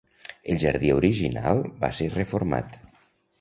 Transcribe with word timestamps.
El 0.53 0.61
jardí 0.63 0.89
original 0.99 1.61
va 1.85 1.91
ser 2.01 2.09
reformat. 2.15 2.81